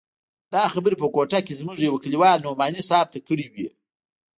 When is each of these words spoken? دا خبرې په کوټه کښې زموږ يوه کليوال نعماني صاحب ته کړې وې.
دا 0.53 0.63
خبرې 0.73 0.95
په 1.01 1.07
کوټه 1.15 1.39
کښې 1.45 1.55
زموږ 1.61 1.77
يوه 1.87 1.99
کليوال 2.03 2.37
نعماني 2.45 2.81
صاحب 2.89 3.07
ته 3.13 3.19
کړې 3.27 3.45
وې. 3.53 3.67